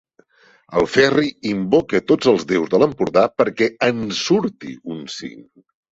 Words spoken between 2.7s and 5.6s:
de l'Empordà perquè ens surti un cinc.